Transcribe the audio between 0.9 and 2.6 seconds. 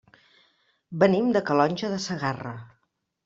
Venim de Calonge de Segarra.